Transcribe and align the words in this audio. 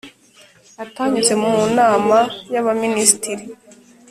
atanyuze 0.83 1.33
mu 1.41 1.51
nama 1.77 2.17
y 2.53 2.55
Abaminisitiri 2.61 3.43